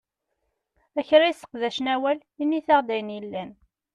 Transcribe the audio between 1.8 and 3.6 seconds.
awal, init-aɣ-d ayen yellan!